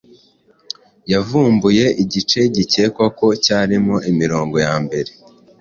[1.11, 5.11] yavumbuye igice gikekwa ko cyarimo imirongo ya mbere